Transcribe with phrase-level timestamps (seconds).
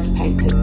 [0.00, 0.57] lead painted.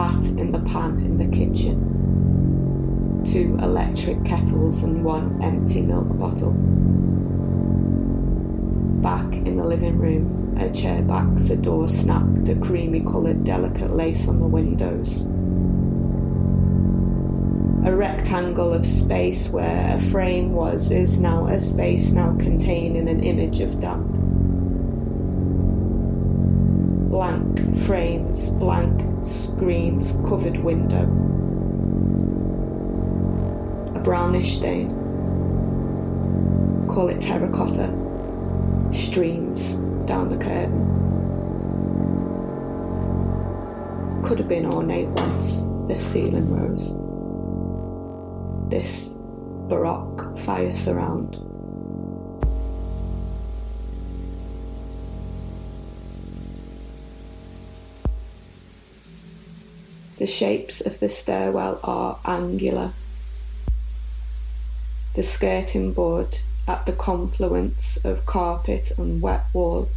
[0.00, 1.76] fat in the pan in the kitchen,
[3.22, 6.52] two electric kettles and one empty milk bottle.
[9.02, 13.90] Back in the living room, a chair backs, a door snapped, a creamy coloured delicate
[13.94, 15.20] lace on the windows.
[17.86, 23.22] A rectangle of space where a frame was is now a space now containing an
[23.22, 24.09] image of damp.
[27.20, 31.02] Blank frames, blank screens, covered window.
[33.94, 34.88] A brownish stain.
[36.88, 37.92] Call it terracotta.
[38.94, 39.60] Streams
[40.08, 40.72] down the curtain.
[44.24, 46.94] Could have been ornate once, this ceiling rose.
[48.70, 49.10] This
[49.68, 51.49] baroque fire surround.
[60.20, 62.92] The shapes of the stairwell are angular.
[65.14, 69.88] The skirting board at the confluence of carpet and wet wall.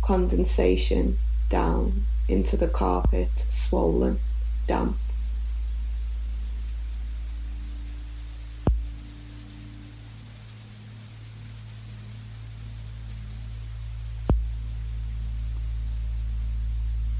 [0.00, 1.18] Condensation
[1.50, 4.18] down into the carpet, swollen,
[4.66, 4.96] damp.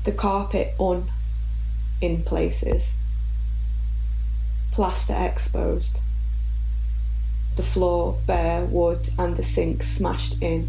[0.04, 1.08] The carpet on
[2.00, 2.90] in places,
[4.72, 5.98] plaster exposed,
[7.56, 10.66] the floor bare wood and the sink smashed in,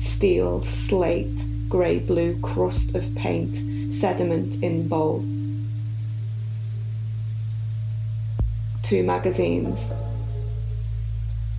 [0.00, 5.24] steel, slate, grey blue crust of paint, sediment in bowl.
[8.82, 9.78] Two magazines,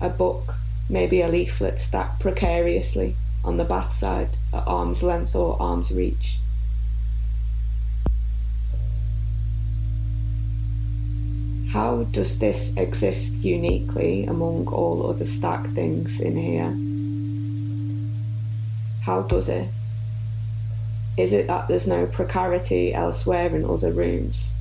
[0.00, 0.56] a book,
[0.90, 6.38] maybe a leaflet stacked precariously on the bath side at arm's length or arm's reach.
[11.74, 16.70] How does this exist uniquely among all other stack things in here?
[19.04, 19.66] How does it?
[21.16, 24.52] Is it that there's no precarity elsewhere in other rooms?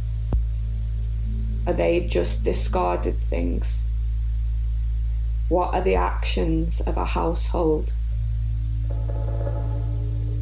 [1.67, 3.77] Are they just discarded things?
[5.49, 7.93] What are the actions of a household?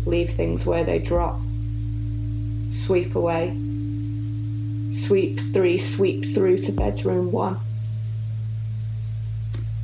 [0.05, 1.41] Leave things where they drop.
[2.71, 3.70] Sweep away
[5.07, 7.57] Sweep three, sweep through to bedroom one.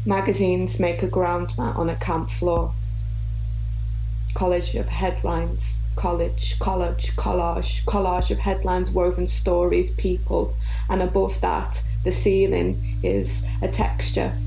[0.05, 2.71] Magazines make a ground mat on a camp floor.
[4.35, 5.63] College of headlines,
[5.95, 10.53] college, college, collage, collage of headlines, woven stories, people,
[10.87, 14.37] and above that, the ceiling is a texture,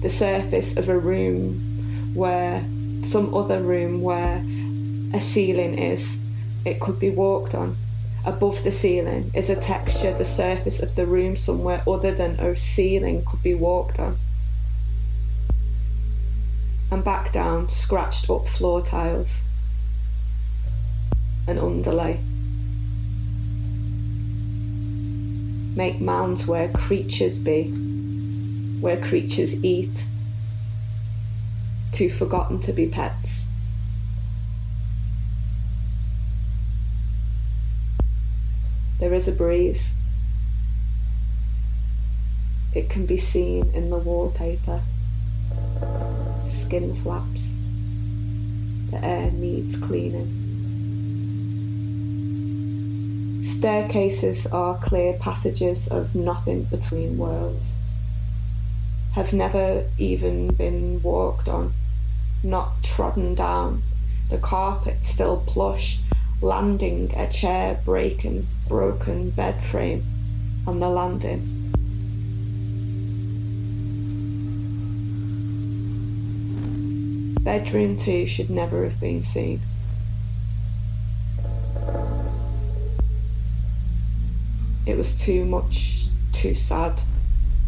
[0.00, 2.62] the surface of a room where
[3.02, 4.40] some other room where
[5.12, 6.16] a ceiling is.
[6.64, 7.76] It could be walked on
[8.26, 12.56] above the ceiling is a texture the surface of the room somewhere other than a
[12.56, 14.18] ceiling could be walked on.
[16.90, 19.42] And back down, scratched up floor tiles.
[21.46, 22.20] An underlay.
[25.76, 27.70] Make mounds where creatures be,
[28.80, 29.92] where creatures eat,
[31.92, 33.27] too forgotten to be pets.
[38.98, 39.90] There is a breeze.
[42.74, 44.80] It can be seen in the wallpaper.
[46.50, 47.42] Skin flaps.
[48.90, 50.46] The air needs cleaning.
[53.42, 57.66] Staircases are clear passages of nothing between worlds.
[59.14, 61.72] Have never even been walked on,
[62.42, 63.82] not trodden down.
[64.28, 66.00] The carpet still plush
[66.40, 70.04] landing a chair breaking broken bed frame
[70.66, 71.54] on the landing.
[77.42, 79.60] Bedroom 2 should never have been seen.
[84.86, 87.00] It was too much, too sad,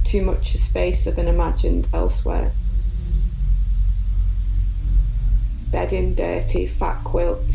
[0.04, 2.52] too much a space of an imagined elsewhere.
[5.70, 7.49] Bedding dirty, fat quilts,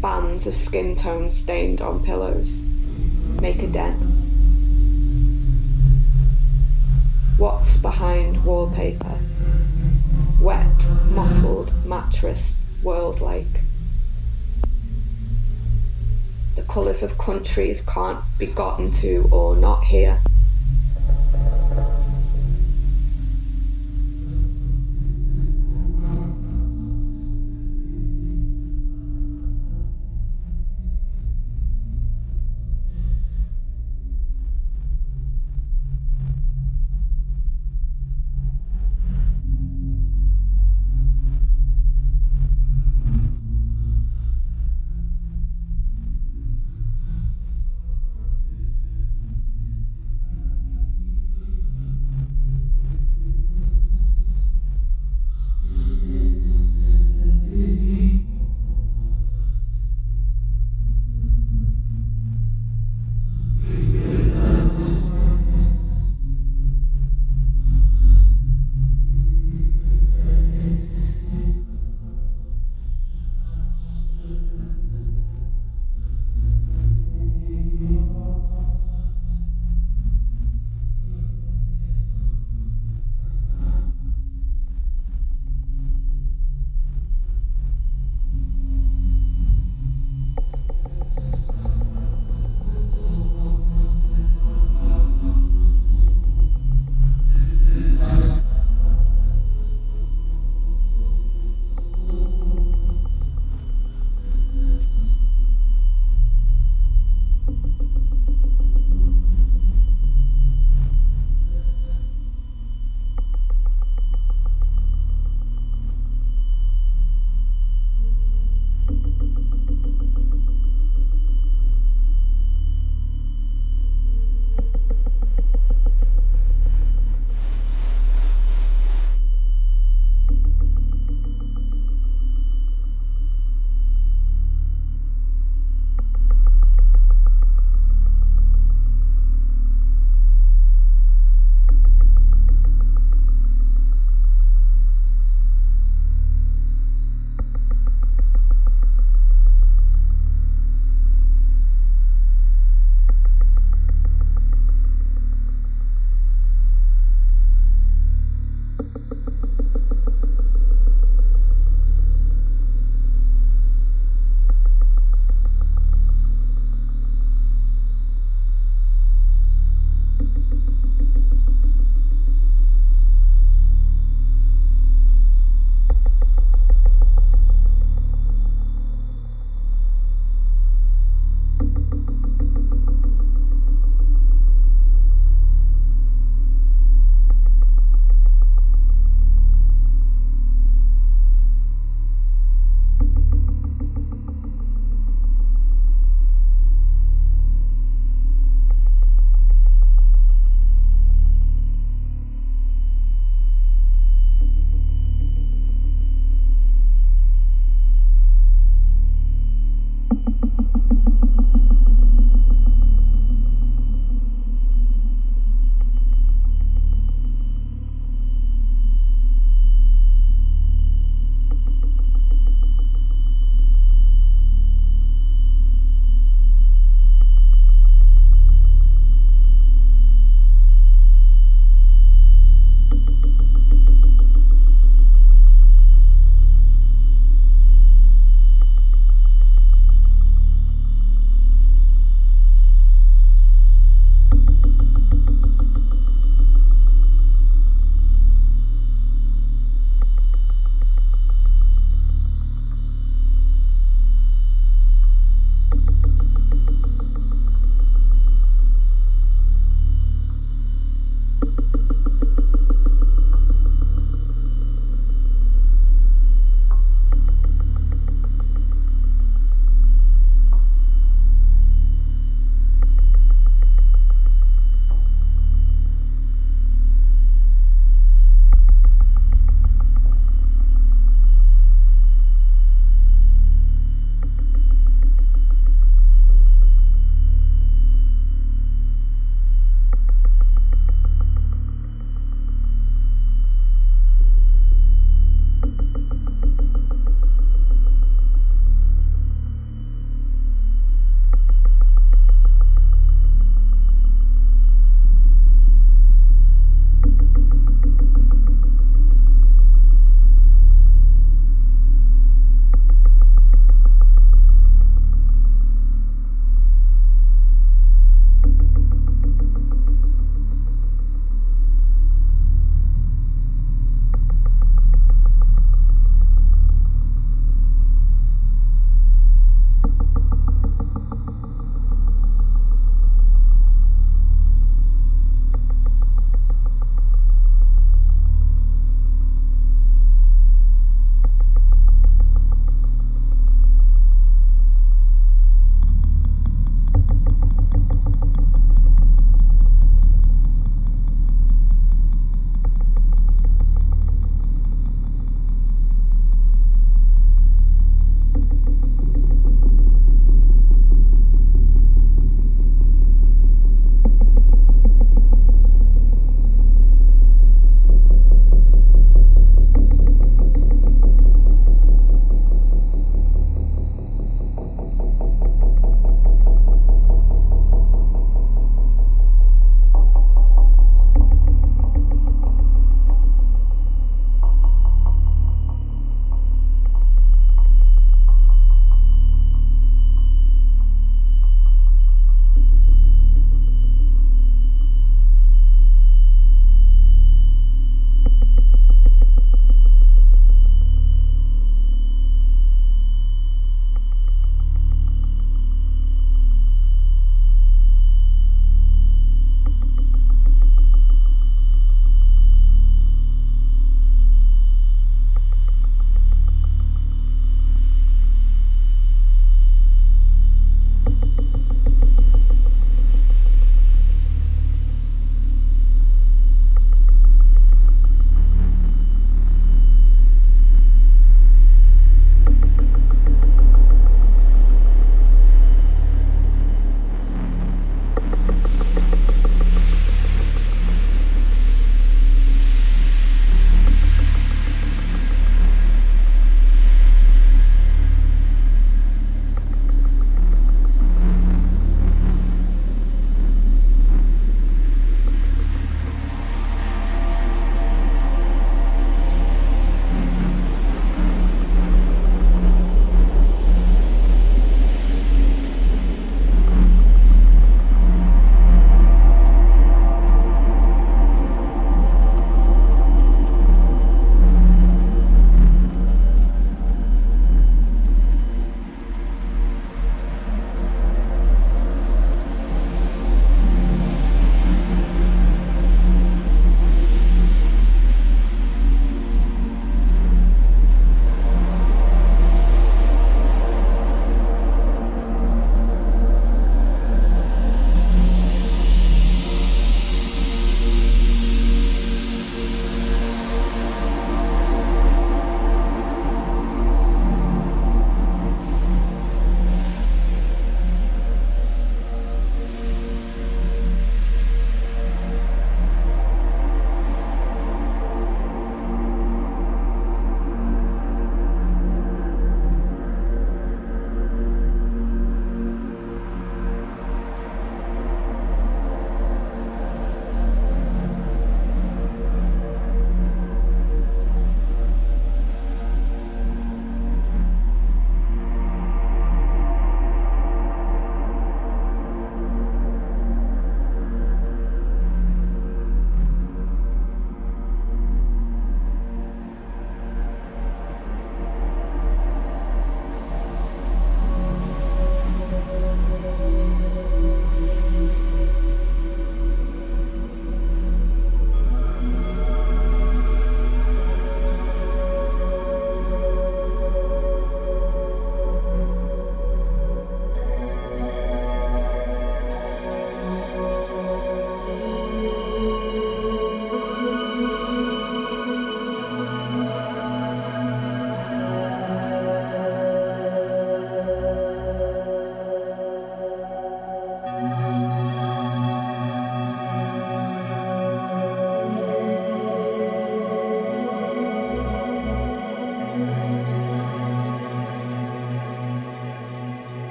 [0.00, 2.60] bands of skin tone stained on pillows
[3.40, 4.00] make a dent.
[7.36, 9.18] What's behind wallpaper?
[10.40, 10.66] Wet,
[11.10, 13.46] mottled mattress, world like.
[16.56, 20.20] The colours of countries can't be gotten to or not here.